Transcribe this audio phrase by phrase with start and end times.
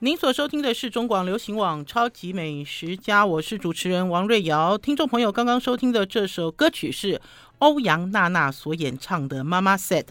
[0.00, 4.76] 您所收听的是中广流行网《超级美食家》，我是主持人王瑞瑶。
[4.76, 7.18] 听众朋友刚刚收听的这首歌曲是
[7.60, 10.02] 欧阳娜娜所演唱的《妈妈 said》。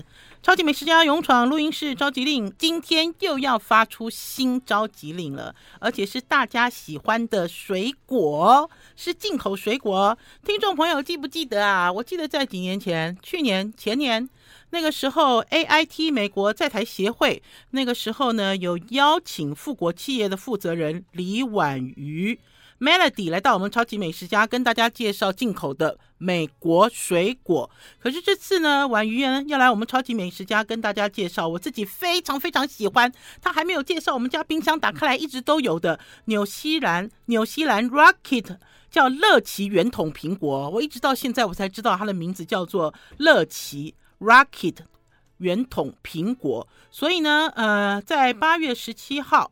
[0.41, 10.17] 超级美食家勇闯录音室召集令，今天又要发出新召集令了，而且是大家喜欢的水果，是进口水果。
[10.43, 11.91] 听众朋友记不记得啊？
[11.91, 14.27] 我记得在几年前，去年、前年。
[14.75, 22.37] 那个时候，AIT 美国在台协会那个时候呢，有邀请富国企业的负责人李婉瑜
[22.77, 27.69] Melody 来到我们超级美食家，跟大家介绍进口的美国水果。
[27.97, 33.09] 可是这次呢，婉瑜呢要来我们超级美食家跟大家介绍，我自己非常非常喜欢，
[33.41, 38.57] 他还没有介绍我们家冰箱打开来一直都有的纽西兰纽西兰 Rocket
[38.91, 43.95] 叫乐奇圆筒苹果，我一直到现在我才知道它的名字叫做乐奇。
[44.19, 44.77] Rocket
[45.37, 49.51] 圆筒苹果，所以呢，呃，在八月十七号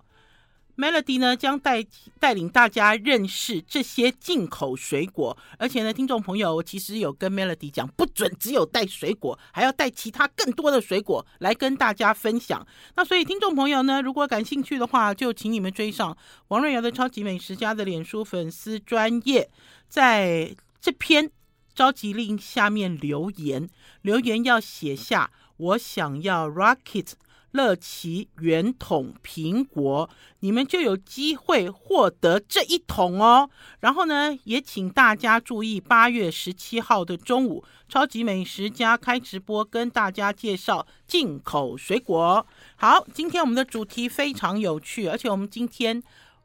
[0.78, 1.86] ，Melody 呢将带
[2.22, 12.66] 带领大家认识这些进口水果，而且呢，听众朋友，我其实有跟 Melody 讲，不准只有带水果，还要带其他更多的水果来跟大家分享。
[12.96, 16.18] 那所以，听众朋友呢，如果感兴趣的话，就请你们追上
[16.48, 19.50] 王瑞瑶的超级美食家的脸书粉丝专业，
[19.90, 21.30] 在这篇。
[21.74, 23.70] 召集令下面留言，
[24.02, 27.14] 留言要写下我想要 Rocket
[27.52, 33.50] 乐奇圆筒苹果，你们就有机会获得这一桶哦。
[33.80, 42.46] 然后呢，也请大家注意，八月十七号的中午，超级美食家开直播，跟大家介绍进口水果。
[42.76, 46.02] 好，今天我们的主题非常有趣，而且我们今天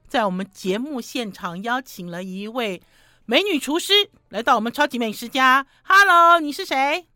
[0.07, 2.83] 在我们节目现场邀请了一位。
[3.31, 3.93] 美女厨师
[4.31, 7.07] 来到我们超级美食家，Hello，你是谁？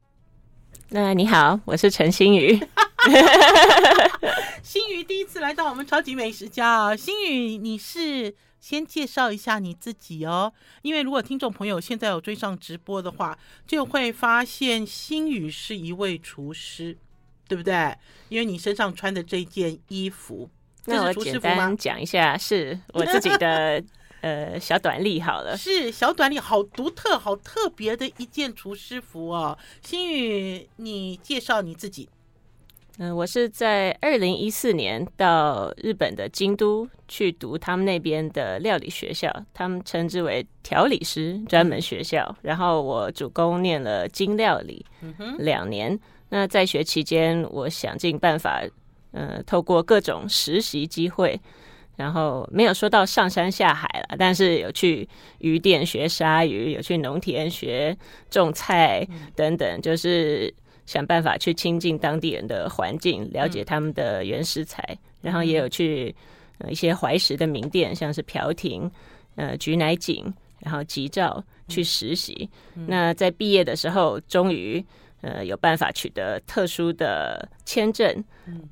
[0.89, 2.59] 那、呃、你好，我是陈欣瑜。
[4.63, 16.97] 欣瑜第一次来到我们超级美食家啊，欣瑜，你是先介绍一下你自己哦，因为如果听众朋友现在有追上直播的话，就会发现欣瑜是一位厨师，
[17.47, 17.95] 对不对？
[18.31, 20.49] 因为你身上穿的这件衣服，
[20.87, 23.85] 那我简单讲一下，是我自己的。
[24.23, 29.59] 呃，小短历好了，是小短历，好独特、好特别的一件厨师服哦。
[29.83, 32.09] 心宇，你介绍你自己。
[32.99, 42.25] 嗯、呃，我是在二零一四年到日本的京都去读他们那边的料理学校，他们称之为调理师专门学校。
[42.29, 44.87] 嗯、然后我主攻念了京料理，
[45.39, 45.99] 两年。
[46.29, 48.63] 那在学期间，我想尽办法，
[49.11, 51.41] 呃，透过各种实习机会。
[51.97, 55.09] 然后没有说到上山下海了，但是有去
[55.39, 57.97] 渔店学鲨鱼，有去农田学
[58.31, 60.53] 种菜等等，就是
[60.87, 64.99] 想办法去亲近当地人的环境，了解他们的原食材。
[65.21, 66.15] 然后也有去
[66.69, 68.91] 一些怀石的名店，像是朴亭、
[69.37, 72.49] 呃菊乃井，然后吉兆去实习。
[72.87, 74.85] 那在毕业的时候，终于。
[75.25, 78.13] 呃，有办法取得特殊的签证，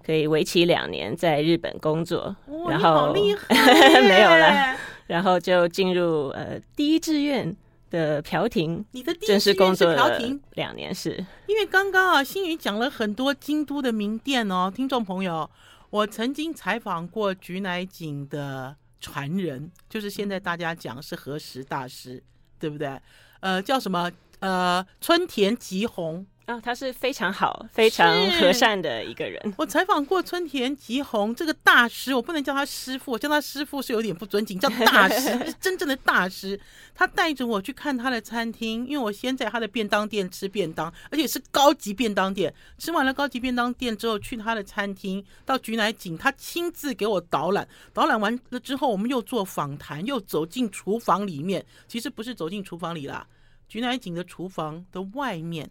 [0.05, 2.35] 可以为期两年在日本工作。
[2.47, 4.77] 哇然后你好厉害 没有了，
[5.07, 7.55] 然后就进入呃第一志愿
[7.91, 8.85] 的朴廷。
[8.93, 9.55] 你的第一志愿是
[9.95, 11.25] 瓢亭，两年是。
[11.47, 15.49] 因为刚刚啊，新宇讲了很多京都的名店哦，听众朋友，
[15.91, 22.23] 我曾经采访过菊乃井的传人，就是现在大家讲是和食大师，
[22.59, 23.01] 对不对？
[23.41, 24.11] 呃，叫什么？
[24.41, 26.27] 呃，春田吉弘。
[26.51, 29.41] 啊，他是非常好、非常和善的一个人。
[29.57, 36.61] 我采访过村田吉弘这个大师，我不能叫他师傅，我叫他师傅是有点不尊敬，叫大师 是真正的大师。
[36.93, 42.53] 他带着我去看他的餐厅，因为我先在他的便当店吃便当，而且是高级便当店。
[42.79, 47.67] 吃完了高级便当店之后，去他的餐厅，到菊乃井，他亲自给我导览。
[47.93, 51.65] 导览完了之后，我们又做访谈，又走进厨房里面。
[51.87, 53.27] 其实不是走进厨房里啦，
[53.69, 55.71] 菊乃井的厨房的外面。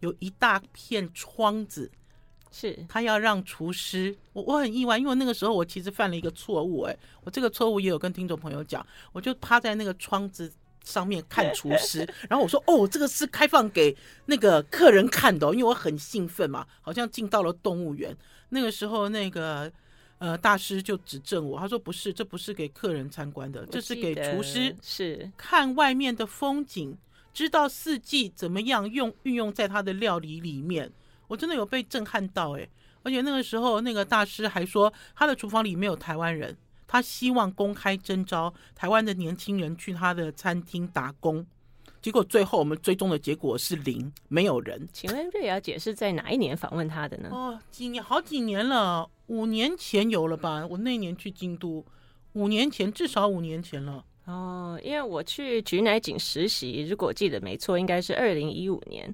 [0.00, 1.90] 有一大片窗子，
[2.50, 10.50] 是他要让厨师，我我很意外，因为那个时候我其实犯了一个错误，哎，我这个错误也有跟听众朋友讲，我就趴在那个窗子
[10.84, 13.94] 上面看 厨师，然后我说哦，这个是开放给
[14.26, 18.16] 那个客人看的，因为我很兴奋嘛，好像进到了动物园。
[18.50, 19.70] 那个时候那个
[20.18, 26.96] 呃大师就指正我，他说不是，这不是给客人参观的，这是给厨师是看外面的风景。
[27.38, 30.90] 知道四季怎么样用运用在他的料理里面，
[31.28, 32.68] 我真的有被震撼到诶，
[33.04, 36.56] 而且那个时候那个大师还说，他的厨房里没有台湾人，
[36.88, 41.46] 他希望公开征招台湾的年轻人去他的餐厅打工。
[42.02, 44.88] 结果最后我们追踪的结果是零，没有人。
[44.92, 47.28] 请问瑞瑶姐是在哪一年访问他的呢？
[47.30, 50.66] 哦，几年好几年了，五年前有了吧？
[50.66, 51.86] 我那年去京都，
[52.32, 54.04] 五年前至少五年前了。
[54.28, 59.12] 哦，因为我去菊乃井实习，如果记得没错，应该是二零一五年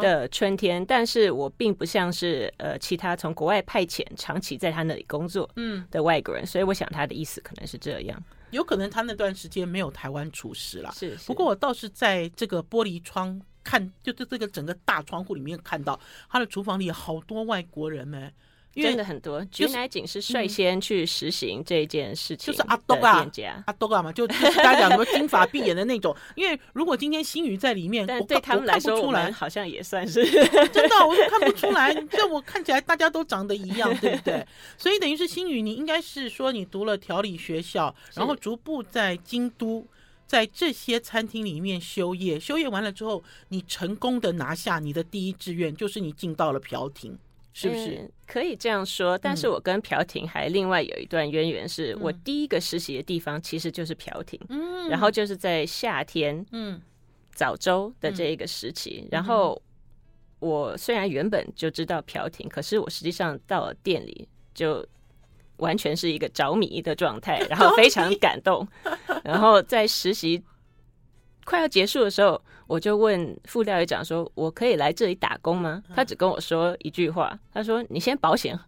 [0.00, 0.86] 的春天。
[0.86, 8.24] 但是我并不像是呃其他从国外派遣长期在他那里工作嗯的外国人，嗯，所以我想他的意思可能是这样。
[8.50, 10.92] 有可能他那段时间没有台湾厨师啦。
[10.92, 11.26] 是，是。
[11.26, 15.98] 不过我倒是在这个玻璃窗看，就这这个整个大窗户里面看到
[16.30, 18.30] 他的厨房里有好多外国人呢。
[18.74, 23.30] 真的很多，菊乃井是率先去实行这件事情，就是阿东啊，
[23.66, 26.16] 阿东啊嘛，就 就是大家讲什么金发碧眼的那种。
[26.36, 30.24] 因为如果今天星宇在里面，但对他们来说，我们好像也算是
[30.72, 31.92] 真的，我都看不出来。
[32.10, 34.46] 这我看起来大家都长得一样，对不对？
[34.78, 39.86] 所以等于是星宇，你应该是说你读了调理学校，然后逐步在京都，
[40.26, 47.18] 在这些餐厅里面修业，修业完了之后，你成功的拿下你的第一志愿，就是你进到了朴亭。
[47.52, 49.16] 是不是、嗯、可以这样说？
[49.18, 56.80] 但是我跟朴廷还另外有一段渊源，是我第一个实习的地方其实就是朴廷，嗯，然后就是在夏天，嗯，
[57.34, 59.60] 早周的这一个时期，然后
[60.38, 64.86] 我虽然原本就知道朴廷，可是我实际上到了店里就
[65.58, 68.66] 完全是一个着迷的状态，然后非常感动，
[69.22, 70.42] 然后在实习。
[71.44, 78.58] 快要结束的时候，我就问副料理长说：“我可以来这里打工吗？”他只跟我说一句话，他说：“你先保险。”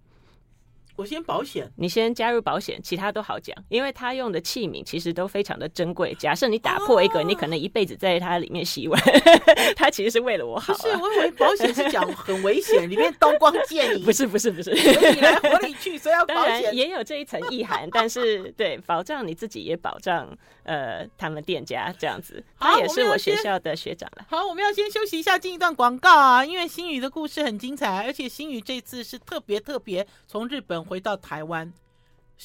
[0.97, 6.15] 我先保险，你先加入保险，其他都好讲，因为他用的器皿其实都非常的珍贵。
[6.15, 9.01] 假设你打破一个，哦、你可能一辈子在它里面洗碗。
[9.75, 10.77] 他其实是为了我好、啊。
[10.77, 14.05] 不是，我以为保险是讲很危险，里面刀光剑影。
[14.07, 14.71] 不是，不是，不是。
[14.71, 16.73] 你来火里去，所以要保险。
[16.73, 20.29] 也有这一层意涵，但是对保障你自己，也保障
[20.63, 22.41] 呃他们店家这样子。
[22.61, 24.25] 他也是我学校的学长了。
[24.31, 30.84] 好，我们要先休息一下，进一段广告啊，因为星宇的故事很精彩，而且星宇这次是特别特别从日本。
[30.85, 31.73] 回到台湾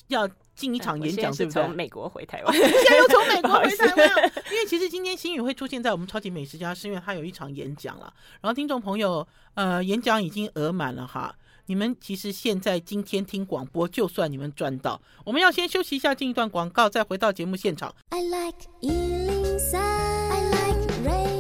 [0.08, 1.64] 要进一场演讲，对不对？
[1.64, 4.32] 从美国回台湾，现在又从美国 回台湾。
[4.52, 8.14] 因为其实今天星宇会出现在我们超级美食家，是因为他有一场演讲了。
[8.42, 11.36] 然后听众朋友，呃，演讲已经额满了哈。
[11.66, 17.94] 你们其实现在今天听广播，就算你们赚到，我们要先休息一下，进一段广告，再回到节目现场。
[18.10, 21.39] I like 103, I like radio。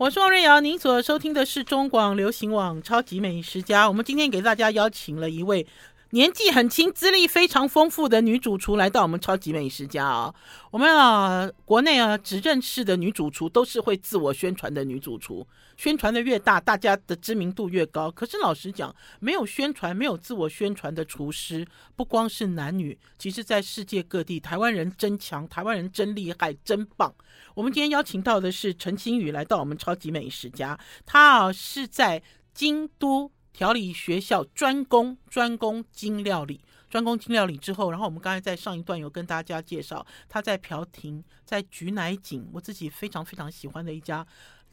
[0.00, 3.86] 我是王瑞瑶，您所收听的是中广流行网超级美食家。
[3.86, 5.66] 我们今天给大家邀请了一位。
[6.12, 10.34] 年纪很轻、资历非常丰富的女主厨来到我们超级美食家啊！
[10.70, 15.46] 我们啊，国内啊，只认识的女主厨都是会自我宣传的女主厨，
[15.80, 18.10] 宣传的越大，大家的知名度越高。
[18.10, 21.66] 可是老实讲，没有宣传、没有自我宣传的厨师，
[21.96, 27.14] 不光是男女，其实在世界各地，台湾人真强，台湾人真厉害，真棒。
[27.54, 32.22] 我们今天邀请到的是陈星宇来到我们超级美食家，他啊是在
[32.52, 33.32] 京都。
[33.52, 44.24] 调理学校专攻专攻精料理，专攻精料理之后，然后我们刚才在上一段有跟大家介绍，他在朴亭，在菊乃井，我自己非常非常喜欢的一家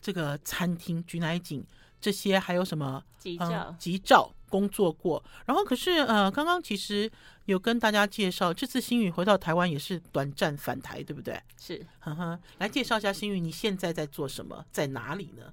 [0.01, 1.63] 这个餐厅，菊乃井
[1.99, 7.09] 这些还有什么吉兆吉兆工作过，然后可是呃，刚刚其实
[7.45, 11.41] 有跟大家介绍，这次新宇回到台湾也是短暂返台，对不对？
[11.59, 15.44] 是，呵呵，来介绍一下新宇，你现在在做什么，在哪里呢？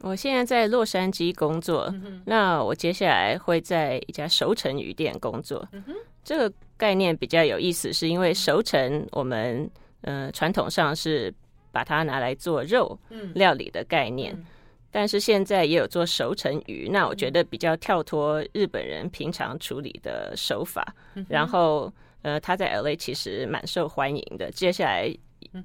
[0.00, 5.84] 我现在在洛杉矶工作，嗯，那我接下来会在一家熟成鱼店工作，嗯。
[6.24, 9.68] 这个概念比较有意思，是因为熟成我们
[10.02, 11.34] 呃传统上是
[11.72, 12.98] 把它拿来做肉
[13.34, 14.44] 料理的概念，嗯，
[14.90, 25.12] 但是现在也有做熟成鱼，那我觉得比较跳脱日本人平常处理的手法，嗯，然后呃他在 LA 其实蛮受欢迎的，接下来。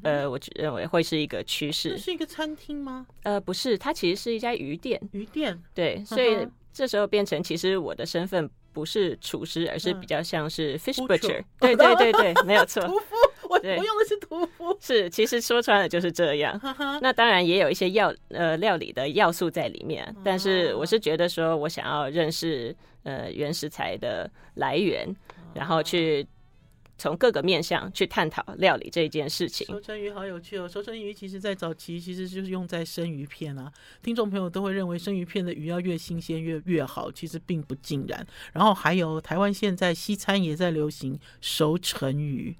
[0.02, 1.98] 呃，我认为会是一个趋势。
[1.98, 3.06] 是一个餐厅吗？
[3.24, 5.00] 呃，不是，它其实是一家鱼店。
[5.12, 11.42] 鱼店，对，所以这时候变成其实我的身份不是厨师，而是比较像是 fish butcher。
[11.60, 12.82] 对对对对，没有错。
[12.90, 13.16] 屠夫，
[13.50, 14.78] 我我用的是屠夫。
[14.82, 16.60] 是，其实说穿了就是这样。
[17.02, 25.08] 那当然也有一些药呃料理的要素在里面，但是我是觉得说我想要认识呃原食材的来源，
[25.54, 26.26] 然后去。
[27.00, 29.68] 从各个面向去探讨料理这件事情。
[29.68, 30.68] 熟成鱼好有趣哦！
[30.68, 33.72] 熟成鱼其实在早期其实就是用在生鱼片啊。
[34.02, 38.26] 听众朋友都会认为生鱼片的鱼要越新鲜越越好，其实并不尽然。
[38.52, 42.58] 然后还有台湾现在西餐也在流行熟成鱼，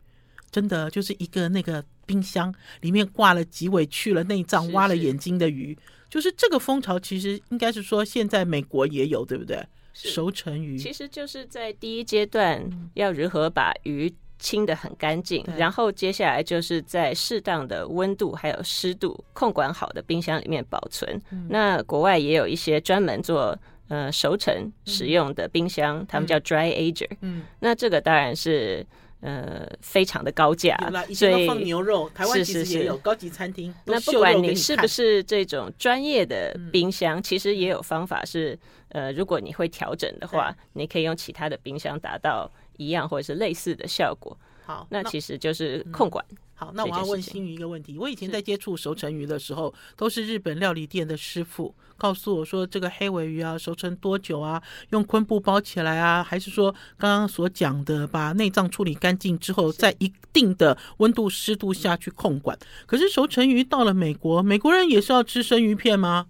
[0.52, 5.78] 真的就是一个那个冰箱里面挂了几尾去了内脏挖了眼睛的鱼，
[6.10, 9.66] 就是这个风潮其实应该是说现在美国也有，对不对？
[9.94, 12.64] 熟成鱼其实就是在第一阶段
[12.94, 14.14] 要如何把鱼。
[14.40, 21.20] 清的很干净，然后接下来就是在适当的温度还有湿度控管好的冰箱里面保存。
[21.32, 27.10] 嗯、那国外也有一些专门做呃熟成使用的冰箱，他、嗯、们叫 dry ager。
[27.22, 28.86] 嗯，那这个当然是
[29.28, 30.78] 呃非常的高价，
[31.14, 33.74] 所以放牛肉，台湾其实也有高级餐厅。
[33.86, 38.58] 那不管你是不是这种专业的冰箱，嗯、其实也有方法是
[38.90, 42.50] 呃，如果你会调整的话，你可以用其他的冰箱达到。
[42.80, 44.38] 一样或者是类似的效果。
[44.64, 46.24] 好，那其实就是控管。
[46.30, 48.00] 嗯、好，那我要问新鱼一个问题。
[48.00, 54.60] 我以前在接触熟成鱼的时候，都是日本料理店的师傅告诉我说，这个黑尾鱼啊，熟成多久啊？
[54.90, 56.24] 用昆布包起来啊？
[56.24, 62.58] 还是说刚刚所讲的，把内脏处理干净之后，在一定的温度湿度下去控管？
[62.88, 66.26] 可是熟成鱼到了美国，美国人也是要吃生鱼片吗？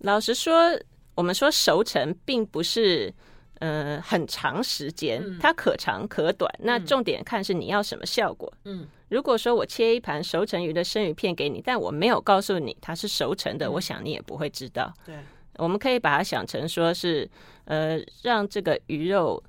[0.00, 0.78] 老实说，
[1.14, 3.14] 我们说熟成并不是。
[3.58, 6.50] 呃，很长时间，它可长可短。
[6.58, 8.52] 嗯、那重点看是你要什么效果。
[8.64, 14.92] 嗯，如果说我切一盘熟成鱼的生鱼片给你，但我没有告诉你它是熟成的，嗯、我想你也不会知道。
[15.04, 15.14] 对，
[15.56, 17.28] 我们可以把它想成说是，
[17.64, 19.42] 呃，让这个鱼肉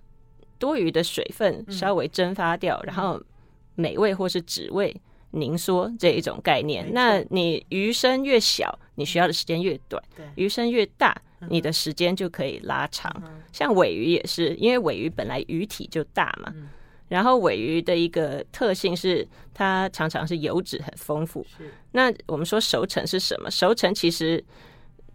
[0.57, 3.21] 多余的水分稍微蒸发掉，嗯、然后
[3.75, 4.95] 美味或是脂味
[5.31, 6.93] 凝缩这一种概念。
[6.93, 11.15] 那你鱼身越小，你需要的时间越短；对鱼身越大。
[11.49, 13.11] 你的时间就可以拉长，
[13.51, 16.53] 像尾鱼也是，因为尾鱼本来鱼体就大嘛，
[17.07, 21.45] 然后尾鱼的一个特性是它常常是油脂很丰富。
[21.91, 23.49] 那我们说熟成是什么？
[23.49, 24.43] 熟成其实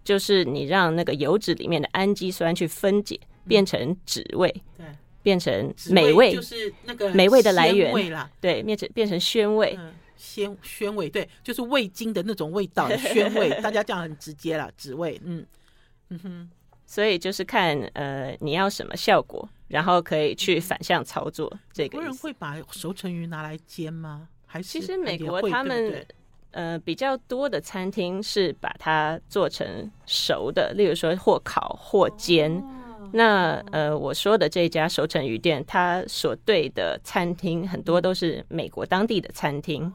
[0.03, 4.87] 就是你让那个油脂里面的氨基酸去分解，变成脂味，对，
[5.23, 7.93] 变成美味，就是那个美味的来源，
[8.41, 9.79] 对，变成变成鲜味，
[10.17, 13.51] 鲜鲜味，对，就是味精的那种味道的 鲜味。
[13.61, 15.45] 大家这样很直接啦，脂味，嗯。
[16.13, 16.51] 嗯哼，
[16.85, 21.51] 所以就是看呃你要什么效果，然后可以去反向操作。
[21.73, 24.29] 这个有人会把熟成鱼拿来煎吗？
[24.47, 26.07] 还是其实美国他们对对
[26.51, 32.53] 呃比较多的餐厅是把它做成熟的，例如说或烤或煎。
[32.59, 39.87] 哦、那呃我说的这家熟成鱼店，它所对的餐厅很多都是美国当地的餐厅。
[39.87, 39.93] 哦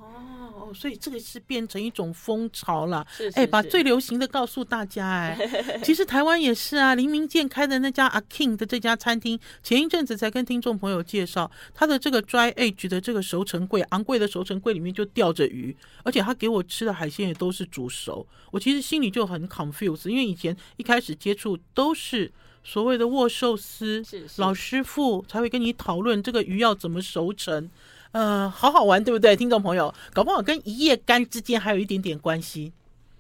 [0.74, 5.38] 所以这个是变成一种风潮了，哎，把最流行的告诉大家，哎，
[5.83, 22.31] 其实台湾也是啊，林明健开的那家阿 King 的这家餐厅，前一阵子才跟听众朋友介绍，他的这个 dry age 的这个熟成柜，昂贵的熟成柜里面就吊着鱼，而且他给我吃的海鲜也都是煮熟，我其实心里就很 confused，因为以前一开始接触都是
[22.63, 24.25] 所谓的握寿司，是。
[24.38, 27.69] 老师傅才会跟你讨论这个鱼要怎么熟成。
[28.12, 29.94] 呃，好好玩，对不对，听众朋友？
[30.14, 32.74] 搞不好跟一夜干之间还有一点点关系。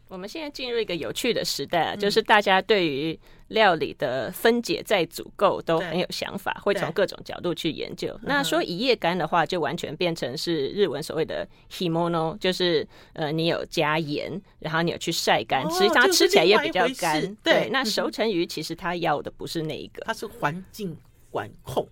[0.07, 8.17] 我们现在进入一个有趣的时代啊，嗯、就是大家对于料理的分解再组构都很有想法，会从各种角度去研究。
[8.23, 17.21] 那说一夜干的话，就完全变成是日文所谓的 himono，就是呃，你有加盐，然后你有去晒干，实际上它吃起来也比较干。
[17.43, 20.95] 对，对，那熟成鱼其实它要的不是那一个，它是环境
[21.29, 21.85] 管控，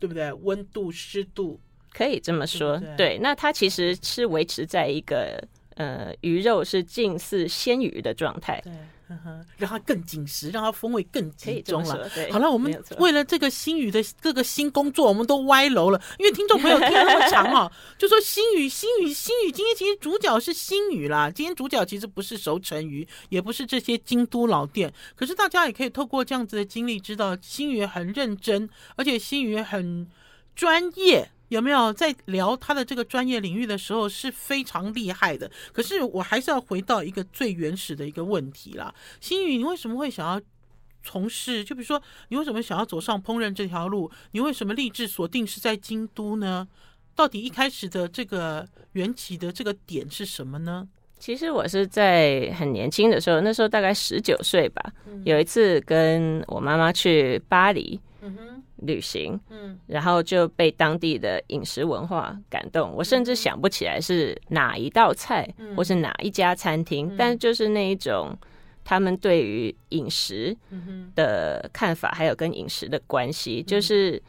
[0.00, 0.32] 对不对？
[0.32, 1.60] 温度、湿度。
[1.92, 5.42] 可以这么说，对，对，对，那它其实是维持在一个
[5.76, 8.72] 呃鱼肉是近似鲜鱼的状态，对，
[9.08, 12.08] 呵呵，让它更紧实，让它风味更集中了。
[12.14, 30.08] 对，好了，我们为了这个新鱼的这个新工作，我们都歪楼了，因为听众朋友听了那么长哦， 就说新鱼，新鱼，新鱼，今天其实主角是新鱼啦，今天主角其实不是熟成鱼，也不是这些京都老店，可是大家也可以透过这样子的经历，知道新鱼很认真，而且新鱼很
[30.56, 31.30] 专业。
[31.52, 35.50] 有没有在聊他的这个专业领域的时候是非常厉害的？
[35.70, 38.94] 可是我还是要回到一个最原始的一个问题啦。
[39.20, 40.40] 新宇，你为什么会想要
[41.02, 41.62] 从事？
[41.62, 44.10] 就比如说，你为什么想要走上烹饪这条路？
[44.30, 46.66] 你为什么立志锁定是在京都呢？
[47.14, 50.88] 到底一开始的这个缘起的这个点是什么呢？
[51.18, 54.82] 其实我是在很年轻的时候，那时候大概十九岁吧，
[55.24, 58.00] 有一次跟我妈妈去巴黎。
[58.82, 62.92] 旅行，嗯，然后就被当地的饮食文化感动。
[62.94, 68.36] 我甚至想不起来是哪一道菜，嗯、或是哪一家餐厅，嗯、但就是那一种
[68.84, 70.56] 他们对于饮食
[71.14, 74.22] 的看法，还有跟饮食的关系，嗯、就是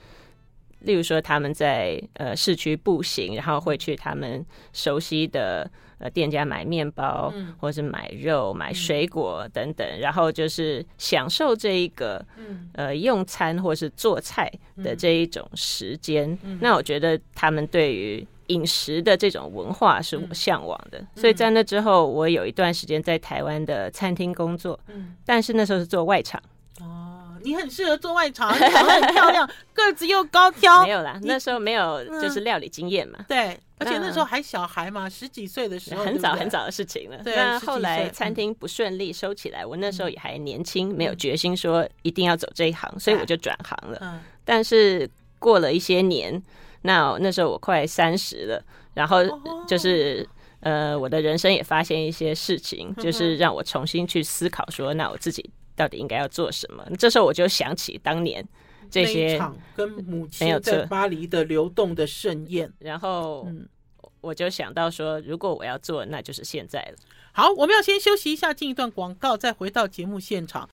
[0.80, 5.70] 例如说他们在呃市区步行，然后会去他们熟悉的。
[6.04, 14.52] 呃，店家买面包，嗯、或者是买肉、买水果等等，嗯、然后就是享受这一个，嗯、呃，用餐或是做菜
[14.84, 16.38] 的这一种时间。
[16.44, 26.42] 嗯、那我觉得他们对于饮食的这种文化是我向往的，嗯、所以在那之后，我有一段时间在台湾的餐厅工作，嗯、但是那时候是做外场。
[26.82, 27.12] 哦
[27.46, 30.82] 你很适合做外场，长得很漂亮， 个子又高挑。
[30.84, 33.18] 没有啦，那时候没有就是料理经验嘛。
[33.20, 37.18] 嗯、对，而且那时候还小孩嘛，十几岁的时候，很早很早的事情了。
[37.24, 43.98] 对，那后来餐厅不顺利收起来，我那时候也还年轻，没有决心说一定要走这一行，所以我就转行了。
[44.02, 45.10] 嗯，但是
[45.40, 46.42] 过了一些年，
[46.84, 48.64] 那那时候我快三十了，
[48.94, 49.20] 然后
[49.68, 50.28] 就是。
[50.66, 56.88] 呃，我的人生也发现一些事情，就是让我重新去思考说，那我自己到底应该要做什么？
[56.98, 58.42] 这时候我就想起当年
[58.90, 63.46] 这些场跟母亲在巴黎的流动的盛宴，然后
[64.24, 66.96] 我就想到说，如果我要做，那就是现在了。
[67.34, 70.70] 好，我们要先休息一下，进一段广告，再回到节目现场。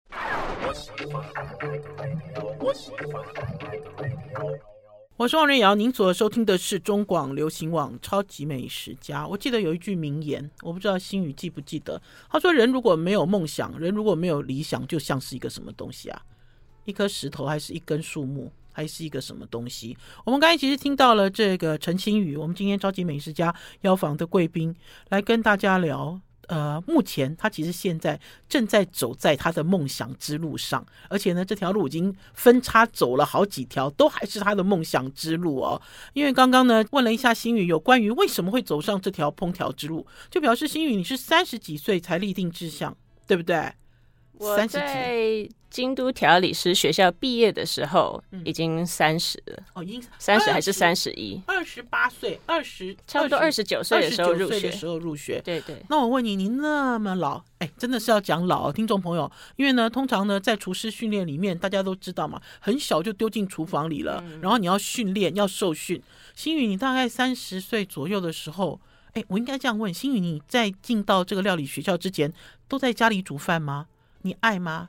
[5.17, 9.25] 我是王瑞瑶，您所收听的是中广流行网《超级美食家》。
[9.29, 12.01] 我记得有一句名言，我不知道新宇记不记得。
[12.31, 16.23] 他说：“人如果没有梦想，人如果没有理想，就像是一个什么东西啊？
[16.85, 24.75] 一颗石头，还是一根树木，还是一个什么东西？”我们刚才其实听到了这个陈新宇，我们今天《超级美食家》邀访的贵宾，
[25.09, 26.21] 来跟大家聊。
[26.49, 35.81] 呃，目前他其实现在正在走在他的梦想之路上，而且呢，这条路已经分叉走了好几条，都还是他的梦想之路哦。
[36.13, 42.97] 因为刚刚呢，问了一下新宇有关于为什么会走上这条烹调之路，就表示新宇你是三十几岁才立定志向，
[43.29, 43.73] 对不对？
[44.33, 49.63] 我在京都调理师学校毕业的时候，已经三十了。
[49.75, 51.41] 哦，已经三十还是三十一？
[51.47, 54.61] 二十八岁，二十差不多二十九岁的时候入学。
[54.61, 55.83] 的时候入学，对对。
[55.89, 66.03] 那我问你，你那么老，哎，真的是要讲老，听众朋友，因为呢，通常呢，在厨师训练里面，大家都知道嘛，很小就丢进厨房里了，然后你要训练，要受训。
[66.35, 68.81] 星宇，你大概三十岁左右的时候，
[69.13, 72.33] 哎，我应该这样问，星宇，你在进到这个料理学校之前，
[72.67, 73.87] 都在家里煮饭吗？
[74.23, 74.89] 你爱吗？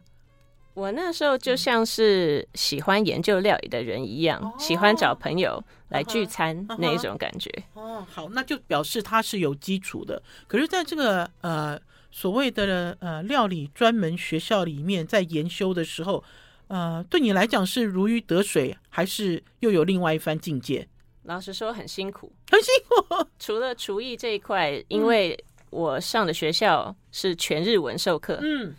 [0.73, 7.51] 我那时候就像是喜欢研究料理的人一样，哦、喜欢找朋友来聚餐那一种感觉。
[7.73, 10.21] 哦，好，那就表示他是有基础的。
[10.47, 16.23] 可是，在这个呃所谓的呃料理专门学校里面，在研修的时候，
[16.67, 20.87] 呃，对你来讲是如鱼得水，还是又有另外一番境界？
[21.23, 23.27] 老实说，很辛苦，很辛苦。
[23.37, 25.37] 除了厨艺这一块，因为
[25.69, 28.73] 我上的学校是全日文授课，嗯。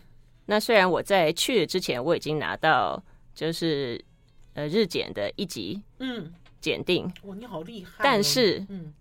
[0.52, 3.02] 那虽然我在去之前我已经拿到
[3.34, 3.98] 就是
[4.52, 8.04] 呃日检的一级嗯检定，哇，你好厉害！
[8.04, 8.92] 但是嗯，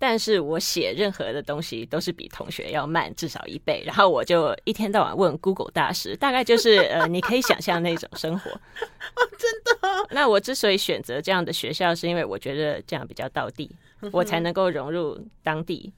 [0.00, 8.50] 但是我写任何的东西都是比同学要慢至少一倍，然后我就一天到晚问 Google 大师，大概就是呃你可以想象那种生活
[9.14, 10.08] 哦，真的。
[10.10, 13.70] 那我之所以选择这样的学校，是因为我觉得这样比较道地，
[14.10, 15.92] 我才能够融入当地，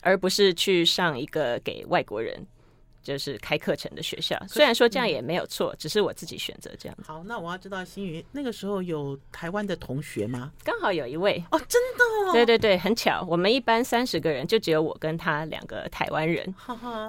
[0.00, 2.46] 而不是去上一个给外国人。
[3.08, 6.98] 就是开课程的学校，虽然说这样也没有错，只是我自己选择这样。
[7.02, 10.52] 好，那我要知道新宇那个时候有台湾的同学吗？
[10.62, 16.54] 刚好有一位哦，真的哦，对对对，很巧，我们一班三十个人，就只有我跟他两个台湾人，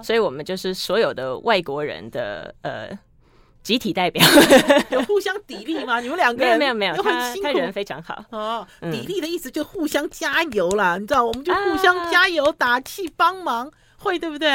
[0.02, 2.98] 所以我们就是所有的外国人的呃
[3.62, 4.24] 集体代表，
[4.90, 6.00] 有互相砥砺吗？
[6.00, 8.66] 你们两个人没有没有，他他人非常好哦。
[8.80, 14.48] 砥砺的意思就互相加油啦，你知道，我们就互相加油打气帮忙，会对不对？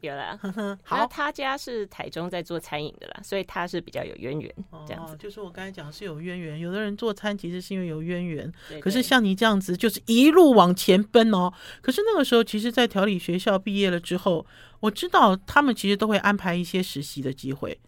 [0.00, 0.38] 有了，
[0.84, 4.54] 好，他家是台中在做餐饮的啦，所以他是比较有渊源，
[4.86, 5.14] 这样子。
[5.14, 11.52] 哦，就是我刚才讲是有渊源，有的人做餐其实是因为有渊源，可是像你这样子就是一路往前奔哦。
[11.80, 14.46] 可是那个时候，其实，在调理学校毕业了之后，
[14.80, 17.78] 我知道他们其实都会安排一些实习的机会。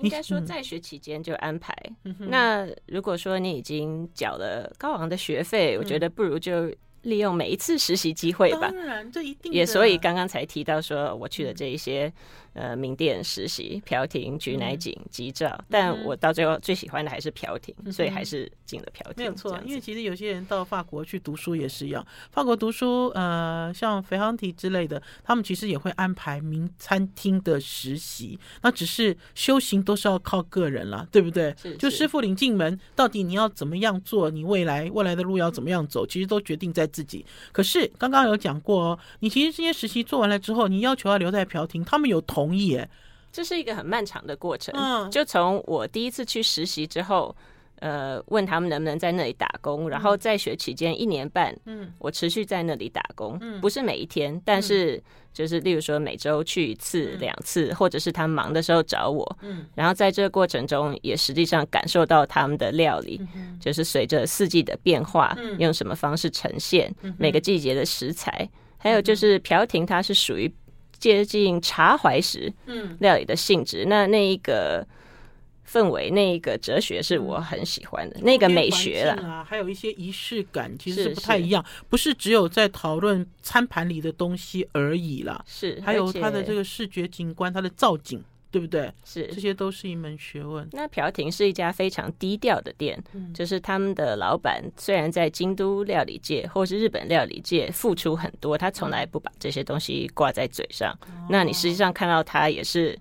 [0.00, 1.76] 应该说在学期间就安排。
[2.18, 6.72] 那如果说你已经缴了高昂的学费，我觉得不如就。
[7.02, 12.12] 利用每一次实习机会吧，当然这一定也，所以刚刚才提到说我去的这一些。
[12.54, 19.14] 呃，名店实习、朴廷、菊乃井、吉兆，但我到最后最喜欢的还是调停，所以还是进了朴廷。
[19.16, 31.54] 没有错，因为其实有些人到法国去读书也是一样，法国读书，呃，像肥航提之类的，他们其实也会安排名餐厅的实习，那只是修行都是要靠个人了，对不对？
[31.62, 37.24] 是是就师傅领进门，到底你要怎么样做，你未来未来的路要怎么样走，其实都决定在自己。
[37.52, 42.47] 可是刚刚有讲过哦，你其实这些实习做完了之后，你要求要留在朴廷，他们有同。
[42.48, 42.80] 同意，
[43.30, 44.74] 这是一个很漫长的过程。
[44.76, 47.34] 嗯，就从我第一次去实习之后，
[47.80, 55.00] 呃，问他们能不能在那里打工，然后在学期间一年半，嗯，我持续在那里打工，嗯，不是每一天，但是
[55.32, 63.20] 就是例如说每周去一次、两次，或者是他忙的时候找我，嗯，然后在这个过程中也实际上感受到他们的料理，
[63.60, 70.52] 就是随着四季的变化，用什么方式呈现每个季节的食材，还有就是朴廷，它是属于。
[70.98, 72.52] 接近茶怀石
[73.00, 74.86] 料理的性质，嗯、那那一个
[75.70, 79.14] 氛围，那一个哲学是我很喜欢的，嗯、那个美学啦。
[79.22, 88.22] 啊，还有一些仪式感，其实是不太一样，不是只有在讨论餐盘里的东西而已啦，是，还有它的这个视觉景观，它的造景。
[88.50, 88.92] 对不对？
[89.04, 90.68] 是，这些都是一门学问。
[90.72, 100.96] 那朴廷是一家非常低调的店，嗯、就是他们的老板虽然在京都料理界或是日本料理界付出很多，他从来不把这些东西挂在嘴上。
[101.08, 102.98] 嗯、那你实际上看到他也是。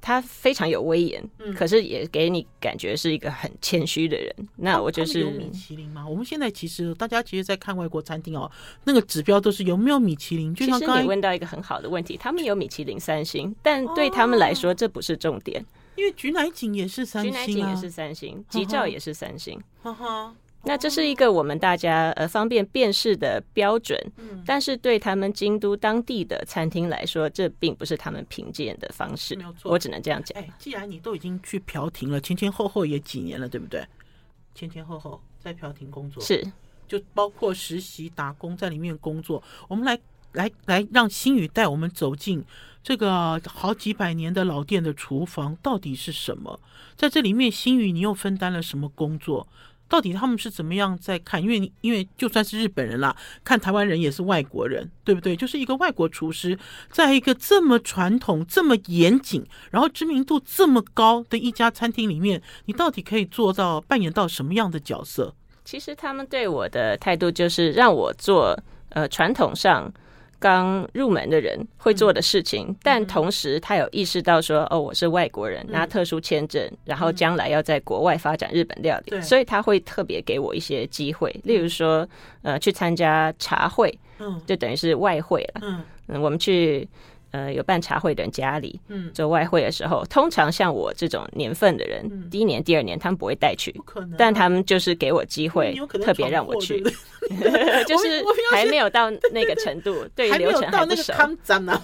[0.00, 4.34] 他非常有威严，嗯、可是也给你感觉是一个很谦虚的人。
[4.56, 6.06] 那我就是有米其林吗？
[6.08, 8.50] 我们现在其实大家其实，在看外国餐厅哦，
[8.84, 10.54] 那个指标都是有没有米其林。
[10.54, 15.64] 就像刚刚其实你问到一个很好的问题，他们有米其林三星，但对他们来说这不是重点。
[15.96, 19.60] 因为菊乃井也是三星，啊，菊乃井也是三星，吉兆也是三星。
[19.82, 20.34] 哈哈。
[20.62, 29.34] 那这是一个我们大家呃方便辨识的标准，嗯、但是对他们京都当地的餐厅来说，这并不是他们评鉴的方式。
[29.36, 30.42] 没有错，我只能这样讲。
[30.42, 33.82] 哎，既然你都已经去飘亭了，前前后后也几年了，对不对？
[34.54, 36.46] 前前后后在飘亭工作，是
[36.86, 39.42] 就包括实习打工在里面工作。
[39.66, 39.98] 我们来
[40.32, 42.44] 来来，让心宇带我们走进
[42.82, 46.60] 这个好几百年的老店的厨房到底是什么？
[46.96, 49.48] 在这里面，心宇你又分担了什么工作？
[49.90, 51.42] 到底他们是怎么样在看？
[51.42, 55.36] 因为因为就算是日本人啦，看台湾人也是外国人，对不对？
[55.36, 56.56] 就是一个外国厨师，
[56.90, 65.34] 在一个这么传统、这么严谨，然后知名度这么高的一家餐厅里面，你到底可以做到扮演到什么样的角色？
[65.64, 68.56] 其实他们对我的态度就是让我做
[68.90, 69.92] 呃传统上。
[70.40, 82.08] 刚入门的人会做的事情，嗯、但同时他有意识到说，哦，我是外国人，拿特殊签证，嗯、然后将来要在国外发展日本料理，嗯、所以他会特别给我一些机会，例如说，
[82.42, 86.88] 呃，去参加茶会，嗯，就等于是外汇了，嗯，嗯，我们去。
[87.30, 96.80] 呃，有办茶会的人家里，嗯，做外汇的时候，通常像我这种年份的人，嗯、第一年、第二年他们不会带去，不可能，但他们就是给我机会，特别让我去，
[97.86, 101.12] 就是还没有到那个程度，对于流程还不熟。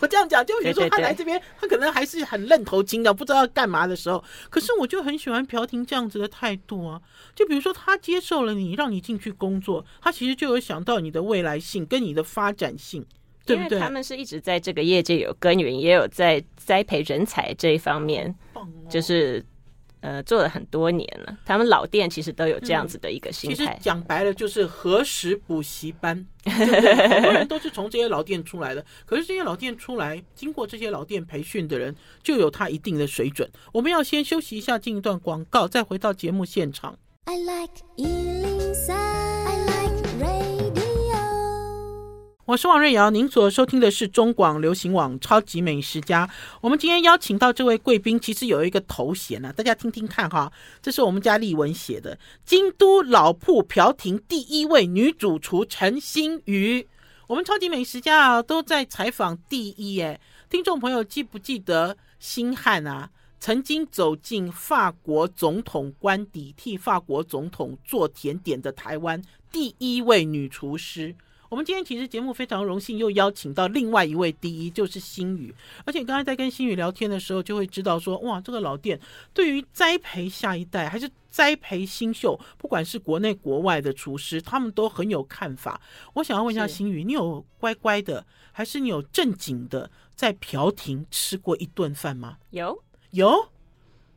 [0.00, 7.00] 我这样讲，就比如说他来这边，他可能还是很愣头青的，不知道要干嘛的时候，可是我就很喜欢朴廷这样子的态度啊。
[7.34, 13.06] 就比如说他接受了你，让你进去工作，他其实就有想到你的未来性跟你的发展性。
[13.46, 19.44] 对对，因为他们是一直在这个业界有耕耘，也有在栽培人才这一方面，哦、就是
[20.00, 21.38] 呃做了很多年了。
[21.46, 23.54] 他们老店其实都有这样子的一个心态。
[23.54, 28.84] 嗯、其实讲白了就是何时补习班，很多人都是从这些老店出来的。
[29.06, 33.48] 可是这些老店出来，经过这些老店培训的人，就有他一定的水准。
[33.72, 36.98] 我们要先休息一下，进一段广告，再回到节目现场。
[37.24, 37.72] I like
[42.46, 46.24] 我是王瑞瑶，您所收听的是中广流行网《超级美食家》。
[46.60, 50.52] 我们今天邀请到这位贵宾，其实有一个头衔呢、啊，大家听听看哈。
[50.80, 56.86] 这是我们家丽文写的，京都老铺飘亭第一位女主厨陈心瑜。
[57.26, 71.16] 我们超级美食家啊，都在采访第一哎，听众朋友记不记得星汉啊，曾经走进法国总统官邸，替法国总统做甜点的台湾第一位女厨师。
[71.48, 75.54] 我们今天其实节目非常荣幸，又邀请到另外一位第一，就是新宇。
[75.84, 79.00] 而且刚才在跟新宇聊天的时候，就会知道说，哇，这个老店
[79.32, 85.80] 对于栽培下一代，还是栽培新秀，不管是国内国外的厨师，他们都很有看法。
[86.14, 92.38] 我想要问一下新宇，你有乖乖的，还是你有正经的在朴廷吃过一顿饭吗？
[92.50, 92.82] 有，
[93.12, 93.48] 有，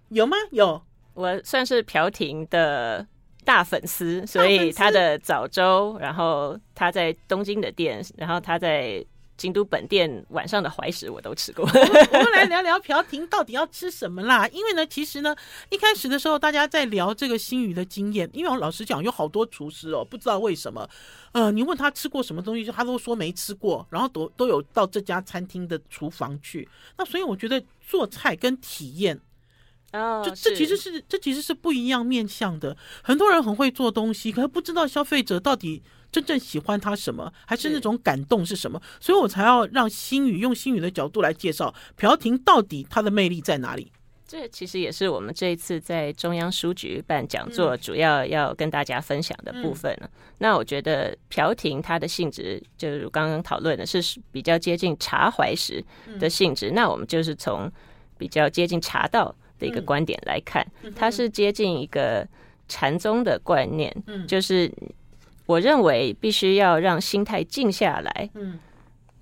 [0.10, 0.36] 有吗？
[0.52, 0.82] 有，
[1.14, 3.06] 我算是朴廷的。
[3.46, 9.04] 大粉丝，所以他的早粥，然后他在东京的店，然后他在
[9.38, 11.66] 京都本店晚上的怀石我都吃过。
[11.66, 14.48] 我们来聊聊朴廷到底要吃什么啦？
[14.50, 15.34] 因为呢，其实呢，
[15.70, 20.88] 一开始的时候大家在聊这个新鱼的经验，因为我老实讲，有好多厨师哦，不知道为什么，
[21.32, 26.68] 呃，你问他吃过什么东西，他都说没吃过，然后都都有到这家餐厅的厨房去。
[26.98, 29.20] 那所以我觉得做菜跟体验。
[29.94, 32.78] 哦，这这其实是这其实是不一样面向的。
[33.02, 38.80] 很多人很会做东西，可是不知道消费者到底真正喜欢他什么，还是那种感动是什么。
[39.00, 43.92] 所以我才要让心语用心语的角度来介绍朴廷到底它的魅力在哪里。
[44.28, 50.02] 这其实也是我们这一次在中央书局办讲座主要要跟大家分享的部分了。
[50.04, 54.00] 嗯、那我觉得朴廷它的性质，就是刚刚讨论的是
[54.32, 55.84] 比较接近茶怀石
[56.20, 56.70] 的性质。
[56.70, 57.72] 嗯、那我们就是从
[58.20, 59.36] 比较接近茶道。
[59.60, 62.28] 的一个观点来看，它是接近一个
[62.68, 63.94] 禅宗的观念，
[64.28, 64.72] 就是
[65.46, 68.60] 我认为必须要让心态静下来，嗯。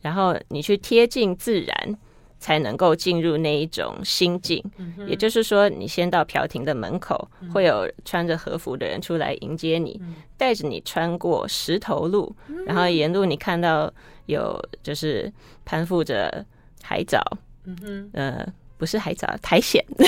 [0.02, 1.97] 然后你去贴近自然，
[2.39, 4.63] 才能够进入那一种心境。
[4.78, 13.91] 嗯、也就是说，你先到调停的门口，嗯、会有穿着和服的人出来迎接你，嗯、带着你穿过石头路，嗯、然后沿路你看到
[14.28, 15.34] 有就是
[15.65, 16.45] 攀附着
[16.84, 17.19] 海藻，
[17.65, 18.54] 嗯哼，呃。
[18.77, 19.83] 不是海藻，苔藓。
[19.97, 20.05] 有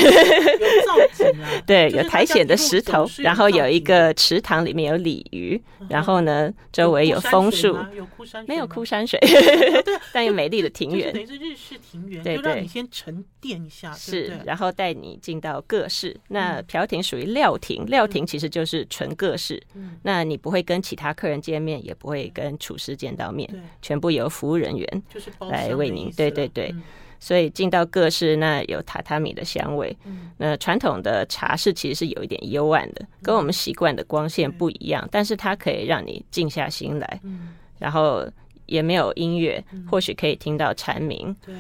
[0.86, 9.20] 造景啊， 对，有苔藓的石头，然后有一个池塘，里面有鲤鱼，然后呢，周围有枫树，有枯山水，没有枯山水，
[10.14, 16.16] 但有美丽的庭园，等于是日式庭园，对，让你先沉淀一下，是，然后带你进到各室。
[16.28, 19.62] 那朴亭属于料亭，料亭其实就是纯各室，
[20.04, 23.50] 那你不会跟其他客人见面，也不会跟厨师见到面，
[23.82, 25.04] 全部由服务人员
[25.50, 26.74] 来为您，对对对。
[27.20, 29.96] 所以进到各室，那有榻榻米的香味。
[30.06, 35.04] 嗯、那传统的茶室其实是有一点幽暗的，跟我们习惯的光线不一样。
[35.06, 38.26] 嗯、但是它可以让你静下心来，嗯、然后
[38.66, 41.36] 也没有音乐，嗯、或许可以听到蝉鸣。
[41.46, 41.56] 对，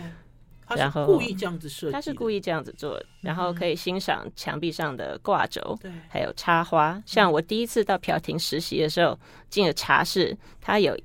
[0.76, 7.02] 然后故意这样子设计，他是故意这样子做，然后可以欣赏墙壁上的挂轴，对，还有插花。
[7.06, 9.20] 像我第一次到朴廷实习的时候，
[9.50, 10.98] 进了茶室，它有。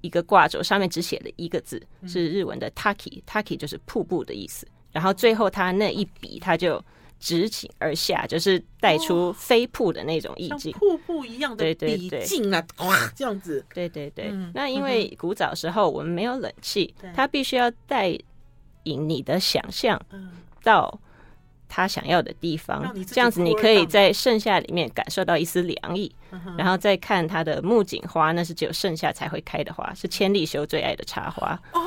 [0.00, 4.66] 一个挂轴上面只写了一个字，是日文的 “taki”，“taki” 就是瀑布的意思。
[4.92, 6.82] 然后最后他那一笔，他就
[7.20, 13.64] 直起而下，就是带出飞瀑的那种意境，瀑布一样的笔劲啊，哇， 这样子。
[13.74, 14.32] 对对对。
[14.54, 18.16] 那因为古早时候我们没有冷气，他必须要带
[18.84, 20.00] 引你的想象
[20.62, 21.00] 到
[21.68, 26.10] 他想要的地方，这样子你可以在盛夏里面感受到一丝凉意，
[26.56, 31.52] 然后再看它的木槿花，那是只有盛夏才会开的花，是千里修最爱的插花。
[31.72, 31.80] 哦，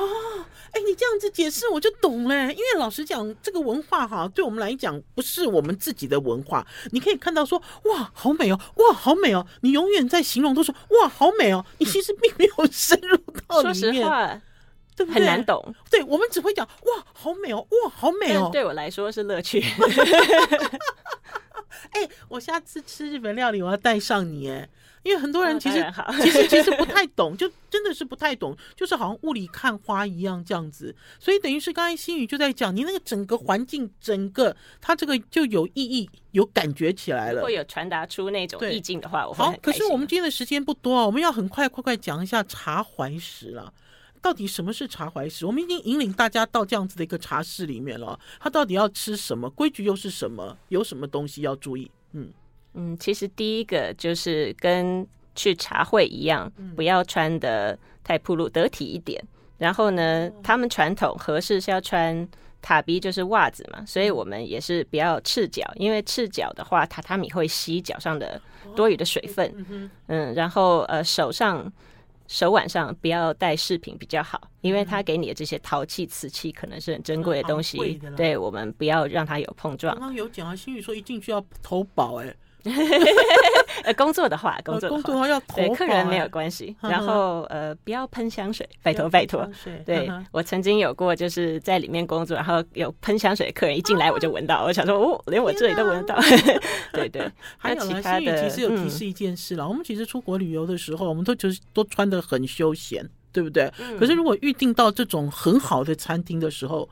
[0.70, 6.66] 哎，你这样子解释我就懂了，因为老实讲，这个文化哈，对我们来讲不是我们自己的文化。
[6.92, 13.16] 你可以看到说，哇，好美哦，哇，好美哦，你永远在形容都说，哇，好美哦，你其实并没有深入
[13.48, 13.74] 到里面。
[13.74, 14.40] 说实话。
[14.96, 15.20] 对不对？
[15.20, 18.50] 很难懂，对我们只会讲哇，好美哦，哇，好美哦。
[18.52, 19.62] 对我来说是乐趣。
[21.92, 24.68] 哎，我下次吃日本料理，我要带上你哎，
[25.02, 25.84] 因为很多人其实
[26.22, 30.94] 其实其实不太懂，就真的是不太懂，就是好像雾里看花一样这样子。
[31.18, 37.34] 所以等于是刚才心宇就在讲，你那个整个环境，整个它这个就有意义、有感觉起来了。
[37.34, 39.52] 如果有传达出那种意境的话，我好。
[39.60, 43.72] 可是我们今天的时间不多啊，我们要很快快快讲一下茶怀石了。
[44.22, 45.44] 到底什么是茶怀石？
[45.44, 48.18] 我们已经引领大家到这样子的一个茶室里面了。
[48.38, 49.50] 他到底要吃什么？
[49.50, 50.56] 规矩又是什么？
[50.68, 51.90] 有什么东西要注意？
[52.12, 52.30] 嗯
[52.74, 55.04] 嗯，其实第一个就是跟
[55.34, 59.22] 去茶会一样，不要穿的太暴露，得体一点。
[59.58, 62.26] 然后呢，他们传统合适是要穿
[62.62, 68.40] 塔比，就是袜子嘛，所以我们也是不要赤脚，因为赤脚的话，榻榻米会吸脚上的
[68.76, 69.90] 多余的水分。
[70.06, 71.72] 嗯，然后呃手上。
[72.26, 79.94] 手腕上不要戴饰品比较好，因为他给你的这些陶器、瓷器可能是很珍贵的东西，对，我们不要让它有碰撞。
[79.94, 82.34] 刚刚有讲啊，心语说一进去要投保，哎。
[83.84, 86.76] 呃，工作的话，工作工作的话要对客人没有关系。
[86.80, 89.48] 然后呃，不要喷香水，拜托拜托。
[89.84, 96.20] 对，我曾经有过，就是在里面工作，然后有喷香水的客人一进来我就闻到，我想说哦，连我这里都闻得到。
[96.92, 97.28] 对对。
[97.58, 99.66] 还有其他的，其实有提示一件事了。
[99.66, 103.68] 我们其实出国旅游的时候，我们都就是都穿的很休闲，对不对？
[103.98, 106.88] 可是如果预定到这种很好的餐厅的时候。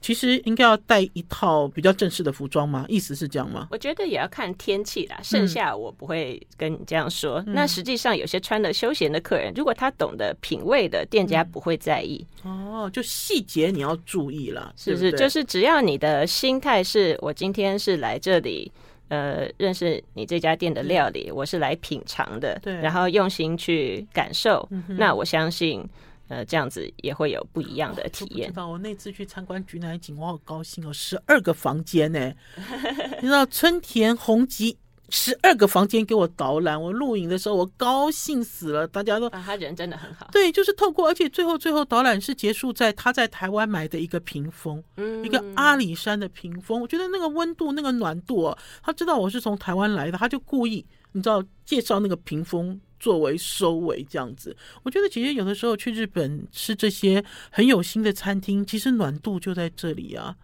[0.00, 2.86] 其实应该要带一套比较正式的服装吗？
[2.88, 3.68] 意思是这样吗？
[3.70, 5.20] 我觉得也要看天气啦。
[5.22, 7.42] 盛夏我不会跟你这样说。
[7.46, 12.26] 嗯、那实际上有些穿的休闲的客人，如果他懂得品味的店家不会在意。
[12.44, 15.12] 嗯、哦，就细节你要注意了，是不是？
[15.12, 18.72] 就是只要你的心态是我今天是来这里，
[19.08, 24.66] 呃，认识你这家店的料理，嗯、我是来品尝的，对，然后用心去感受。
[24.70, 25.86] 嗯、那我相信。
[26.30, 28.48] 呃，这样子也会有不一样的体验。
[28.50, 32.32] 知道我那次去参观菊乃井，我好高兴哦，十二个房间呢。
[33.20, 38.86] 你知道春田弘吉十二个房间给我导览，我录影的时候我高兴死了。
[38.86, 40.28] 大家都啊，他人真的很好。
[40.30, 46.80] 对，就是透过，而且最后最后导览是结束在他在台湾买的一个屏风，嗯，一个阿里山的屏风。
[46.80, 52.80] 我觉得那个温度那个暖度哦，他知道我是从台湾来的，他就故意你知道介绍那个屏风。
[53.00, 60.36] 作为收尾这样子，我觉得其实有的时候去日本吃这些很有心的餐厅，其实暖度就在这里啊。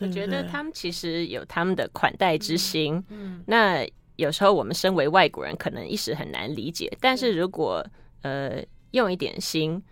[0.00, 2.94] 我觉得他们其实有他们的款待之心。
[3.08, 6.90] 嗯，嗯，那有时候我们身为外国人，可能一时很难理解。
[7.00, 7.84] 但是如果
[8.22, 8.62] 呃
[8.92, 9.82] 用一点心。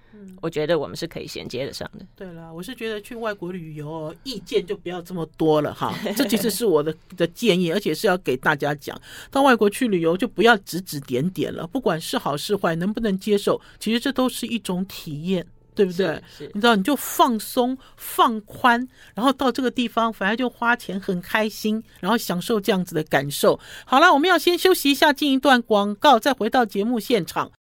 [0.40, 2.06] 我觉得我们是可以衔接得上的。
[2.16, 5.94] 对了，我是觉得去外国旅游，意见就不要这么多了哈。
[6.16, 8.98] 这其实是我的的建议，而且是要给大家讲，
[9.30, 15.46] 到外国去旅游就不要指指点点了，不管是好是坏，能不能接受，其实这都是一种体验。
[15.76, 16.20] 对不对？
[16.54, 23.60] 你知道，你就放松、放宽，然后到这个地方，反而就花钱很开心，然后享受这样子的感受。
[23.84, 27.52] 好了，我们要先休息一下，进一段广告，再回到节目现场。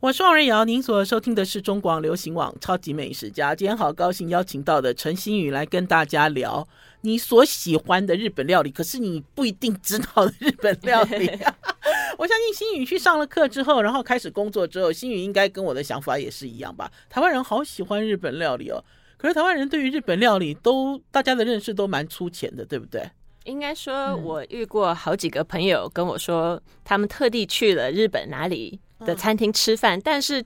[0.00, 3.52] 我是王瑞瑶，您所收听的是中广流行网《超级美食家》。
[3.56, 6.66] 今天好高兴邀请到的陈新宇来跟大家聊
[7.02, 11.30] 你所喜欢的日本料理，可是你不一定知道的日本料理。
[12.18, 16.90] 我相信新宇去上了课之后，然后开始工作之后，新宇应该跟我的想法也是一样吧？
[17.08, 18.82] 台湾人好喜欢日本料理哦，
[19.16, 23.10] 可是台湾人对于日本料理都大家的认识都蛮粗浅的，对不对？
[23.44, 30.44] 应该说，我遇过好几个朋友跟我说，他们特地去了日本哪里的餐厅吃饭，但是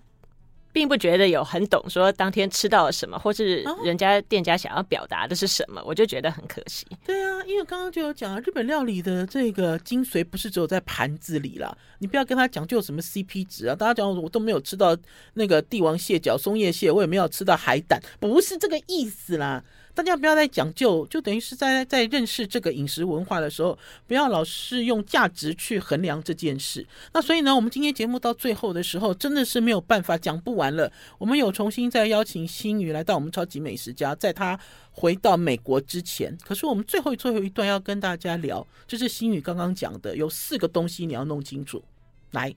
[0.77, 6.87] 并不觉得有很懂，说当天吃到了什么，或是人家店家想要表达的是什么，我就觉得很可惜。
[7.03, 13.75] 对啊，因为刚刚就有讲啊，日本料理的这个精髓不是只有在盘子里啦，你不要跟他讲究什么 CP 值啊。
[13.75, 14.95] 大家讲我都没有吃到
[15.33, 19.65] 那个帝王蟹脚、松叶蟹，我也没有吃到海胆，不是这个意思啦。
[19.97, 26.87] 大家不要再讲究，就等于是在在认识这个饮食文化的时候，不要老是用价值去衡量这件事。
[27.15, 30.93] 那所以呢，我们今天节目到最后的时候，真的是没有办法讲不完了。
[31.17, 34.61] 我们有重新再邀请新宇来到我们超级美食家，在他
[34.93, 41.83] 回到美国之前，可是我们最后最后一段要跟大家聊，就是新宇刚刚讲的，有四个东西你要弄清楚。
[42.33, 42.55] 来，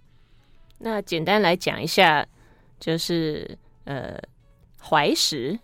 [0.79, 2.27] 那简单来讲一下，
[2.81, 4.19] 就是呃，
[4.77, 5.57] 怀石。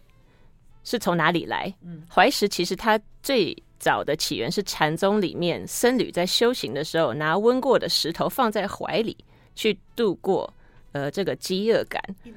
[0.85, 1.73] 是从哪里来？
[2.09, 9.17] 怀石其实它最早的起源是禅宗里面僧侣在修行的时候，拿温过的石头放在怀里
[9.55, 10.53] 去度过
[10.93, 12.01] 呃这个饥饿感。
[12.23, 12.33] 因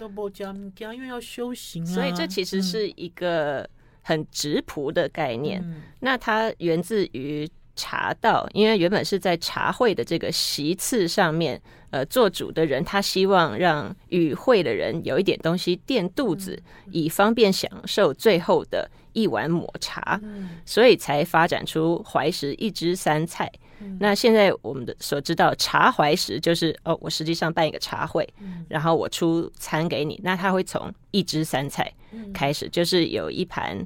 [1.01, 3.69] 为要修行啊，所以这其实是一个
[4.03, 5.63] 很直朴的概念。
[5.63, 11.61] 嗯、那它源自于茶道，因为原本是在茶会的这个席次上面。
[11.91, 20.21] 呃，做主的人他希望让与会的人有一点东西垫肚子，以方便享受最后的一碗抹茶，
[20.67, 23.51] 所以才发展出怀石一汁三菜。
[23.99, 28.29] 那现在我们的所知道茶怀石就是哦，我实际上办一个茶会，
[28.69, 31.91] 然后我出餐给你，那他会从一汁三菜
[32.35, 33.79] 开始，就是有一盘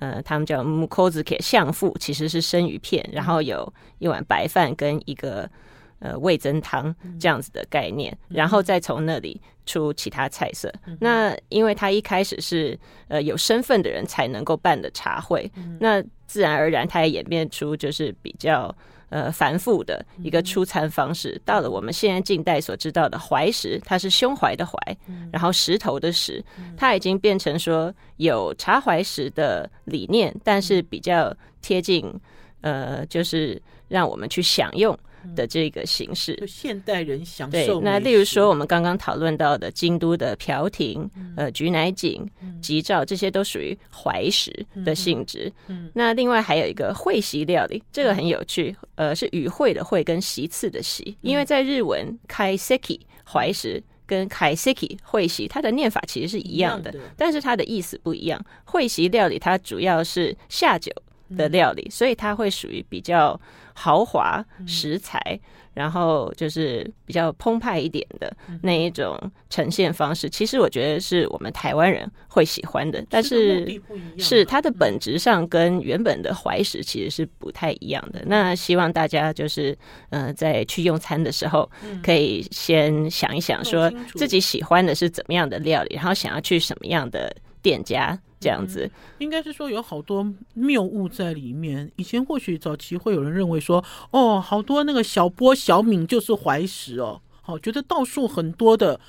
[0.00, 5.48] 呃，他们叫木扣子给相腹，其实是生鱼片，然后有一碗白饭跟一个。
[5.98, 10.70] 呃，味增汤这样子的概念，嗯、然后再从那里出其他菜色。
[10.86, 12.78] 嗯、那因为它一开始是
[13.08, 18.74] 呃有身份的人才能够办的茶会，嗯、那自然而然它也演变出就是比较
[19.08, 21.30] 呃繁复的一个出餐方式。
[21.36, 24.76] 嗯、到了我们现在近代所知道的怀石，它是胸怀的怀，
[25.08, 26.44] 嗯、然后石头的石，
[26.76, 32.12] 它已经变成说有茶怀石的理念，但是比较贴近
[32.60, 34.96] 呃，就是让我们去享用。
[35.34, 37.80] 的这个形式，就现代人享受。
[37.80, 42.26] 对，那例如说我们刚刚讨论到的京都的瓢亭、嗯、呃菊乃井、
[42.60, 45.52] 吉兆，这些都属于怀石的性质。
[45.68, 57.10] 嗯，那另外还有一个会席料理，这个很有趣，呃，是与会的会跟席次的席，因为在日文 kaiseki 怀石跟 kaiseki 会席，它的念法其实是一样的，样的。
[57.16, 58.44] 但是它的意思不一样。
[58.64, 60.92] 会席料理它主要是下酒
[61.36, 63.40] 的料理，所以它会属于比较。
[63.78, 65.40] 豪华食材，嗯、
[65.74, 73.04] 然后就是比较澎湃一点的那一种呈现方式，嗯、其实我觉得是我们台湾人会喜欢的。
[73.10, 73.78] 但是
[74.16, 78.20] 是它的本质上跟原本的怀石其实是不太一样的。
[78.20, 79.76] 嗯、那希望大家就是
[80.08, 81.70] 呃在去用餐的时候，
[82.02, 88.18] 可以先想一想，说自己喜欢的是怎么样的料理，然后想要去什么样的店家。
[88.46, 91.90] 这样子、嗯、应该是说有好多谬误在里面。
[91.96, 99.00] 以前或许早期会有人认为说，哦，好多那个小波小敏就是怀石哦，好，觉得道数很多的，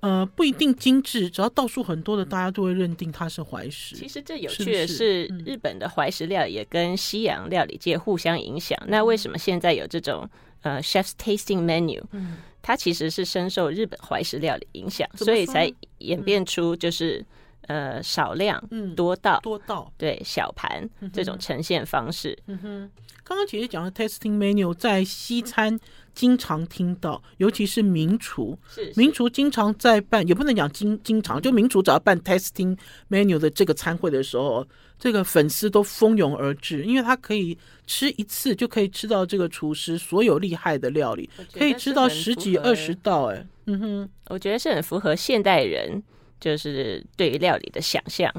[0.00, 3.94] 呃，不一定精致，只要道数很多的，大家都会认定它是怀石。
[3.94, 8.78] 其实这有趣的是，日本的怀石料理也跟西洋料理界互相影响。
[8.86, 10.26] 那为什么现在有这种
[10.62, 12.02] 呃 chef's tasting menu？
[12.12, 17.22] 嗯，它其实是深受日本怀石料理影响，所以才演变出就是。
[17.68, 22.36] 呃，少量嗯多道，多道对小盘这种呈现方式。
[22.46, 22.90] 嗯哼，
[23.22, 25.78] 刚刚姐姐讲的 tasting menu 在西餐
[26.14, 32.74] 经常听到，尤其是名厨，是名厨经常在办，也不能讲经经常，就名厨只要办 tasting
[33.10, 34.66] menu 的这个餐会的时候，
[34.98, 37.56] 这个粉丝都蜂拥而至，因为他可以
[37.86, 43.26] 吃一次就可以吃到这个厨师所有厉害的料理，可以吃到十几二十道。
[43.26, 46.02] 哎，嗯哼，我觉得是很符合现代人。
[46.40, 48.32] 就是对于料理的想象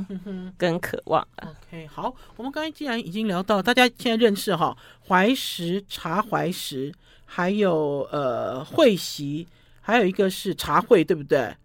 [0.58, 1.28] 跟渴望。
[1.42, 4.78] OK，好，我们刚才既然已经聊到，大家现在认识哈
[5.08, 6.94] 怀石、茶怀石，
[7.26, 9.48] 还有呃会席
[9.82, 11.56] 还有一个是茶会，对不对？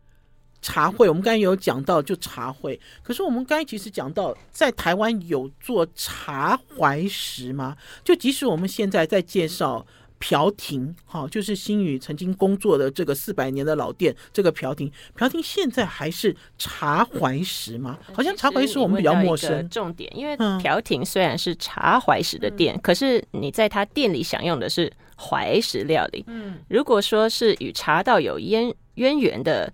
[0.61, 2.81] 茶会，我们刚才有讲到，就茶会。
[3.03, 7.77] 可是我们刚才其实讲到，在台湾有做茶怀石吗？
[8.03, 9.87] 就即使我们现在在介绍。
[10.27, 17.99] 瓢亭，好，就是新宇曾经工作的这个四百年的老店，这个朴亭，朴亭现在还是茶怀石吗？
[18.11, 19.69] 好像茶怀石我们比较陌生。
[19.69, 26.25] 重点，因为朴亭虽然是茶怀石的店，嗯、可是你在他店里享用的是怀石料理。
[26.27, 29.71] 嗯，如果说是与茶道有渊渊源的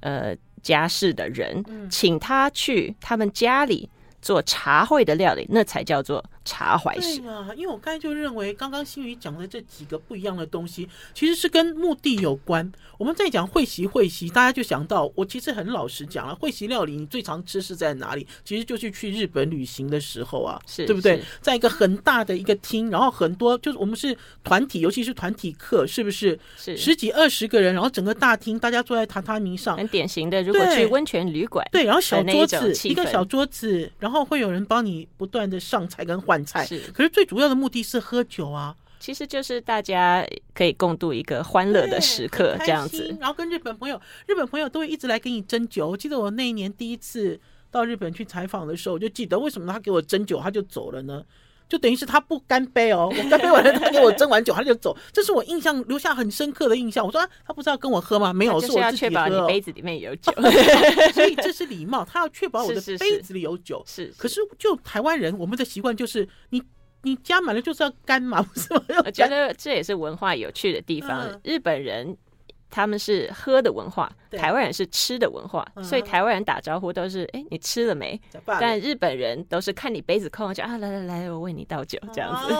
[0.00, 0.34] 呃
[0.64, 3.88] 家世的人，请他去他们家里
[4.20, 6.24] 做茶会的料理，那才叫做。
[6.44, 12.70] 茶怀石，对啊，因为我刚才就认为，刚刚新宇讲的这几个不一样的东西，其实是跟目的有关。
[12.98, 18.26] 我们在讲会席，会席，大家就想到，我其实很老实讲了，会席料理你最常吃是在哪里？
[18.44, 21.20] 其实就是去日本旅行的时候啊，是对不对？
[21.40, 26.38] 在一个很大的一个厅，然后很多就是我们是团体，尤其是团体课，是不是？
[26.56, 30.42] 是十几二十个人，然后整个大厅大家坐在榻榻米上，很典型的。
[30.42, 36.31] 如果去温泉旅馆，对，然后小桌子一个小桌子，然后会有人帮你不断的上菜跟换。
[36.44, 40.24] 菜是，可是最主要的目的是喝酒啊，其实就是大家
[40.54, 43.16] 可以共度一个欢乐的时刻，这样子。
[43.18, 45.88] 然后跟日本朋友，日本朋友都会一直来给你斟酒。
[45.88, 51.24] 我记得我那一年第一次到日本去采访的时候，我就记得为什么他给我斟酒，他就走了呢？
[51.72, 54.94] 就等于是他不干杯哦，我干杯完了，他给我斟完酒，他就走。
[55.10, 57.02] 这是我印象留下很深刻的印象。
[57.02, 58.30] 我说、啊、他不是要跟我喝吗？
[58.30, 59.26] 没有，是我自己喝。
[59.26, 60.30] 你杯子里面有酒
[61.14, 62.04] 所以这是礼貌。
[62.04, 63.82] 他要确保我的杯子里有酒。
[63.86, 66.62] 是，是，是，可是就台湾人，我们的习惯就是你
[67.04, 68.82] 你加满了就是要干嘛，不是吗？
[69.06, 71.22] 我觉得这也是文化有趣的地方。
[71.22, 72.14] 嗯、日本人。
[72.72, 78.18] 他们是喝的文化，台湾人是吃的文化，所以台湾人打招呼都是“哎，你吃了没？”
[78.58, 82.54] 但日本人都是看你杯子空，就啊，来来来，我为你倒酒这样子。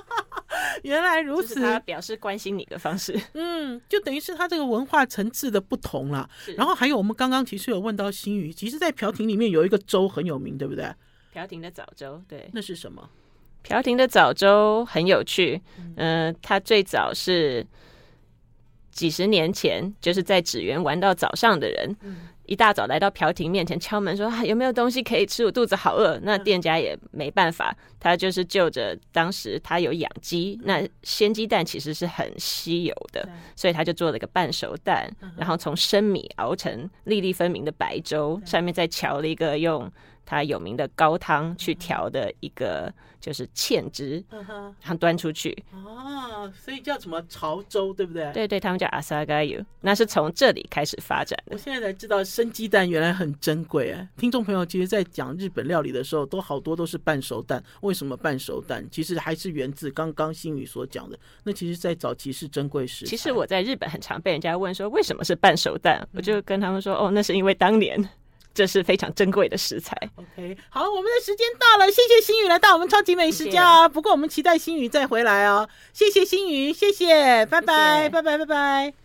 [0.84, 3.14] 原来如此，他表示关心你的方式。
[3.34, 6.26] 嗯，就等于是他这个文化层次的不同啦。
[6.56, 10.90] 然后还有我们刚刚其实有问到新宇，其实，在朴亭里面有一个粥很有名，对不对？
[11.34, 13.06] 朴亭的早粥，对，那是什么？
[13.62, 15.60] 朴亭的早粥很有趣，
[15.96, 17.66] 嗯，它最早是。
[18.96, 22.16] 几十年前，就是在纸园玩到早上的人，嗯、
[22.46, 25.44] 一大早来到朴亭面前敲门说：“啊，有没有东西可以吃？
[25.44, 39.92] 我肚子好饿。”那店家也没办法，他就是就着当时他有养鸡，那鲜鸡蛋其实是很稀有的，嗯、所以他就做了一个半熟蛋，嗯、然后从生米熬成粒粒分明的白粥，嗯、上面再调了一个用
[40.26, 42.92] 他有名的高汤去调的一个。
[43.18, 44.44] 就是芡汁，然
[44.84, 48.30] 后端出去哦，所以叫什么潮州，对不对？
[48.32, 51.52] 对对，他们叫阿萨嘎油，那是从这里开始发展的。
[51.52, 54.08] 我现在才知道生鸡蛋原来很珍贵哎！
[54.16, 57.60] 听众朋友，其实，在讲日本料理的时候，都好多都是半熟蛋。
[57.80, 58.86] 为什么半熟蛋？
[58.92, 61.18] 其实还是源自刚刚新宇所讲的。
[61.42, 63.10] 那其实，在早期是珍贵食材。
[63.10, 66.06] 其实我在日本很常被人家问说，为什么是半熟蛋？
[66.12, 68.08] 我就跟他们说，哦，那是因为当年。
[68.56, 69.94] 这是非常珍贵的食材。
[70.16, 73.86] OK，好，我们的时间到了，谢谢新宇来到我们超级美食家。
[73.86, 75.68] 不过我们期待新宇再回来哦。
[75.92, 78.08] 谢谢新宇，谢谢，拜拜。
[78.08, 78.96] 拜拜，拜拜。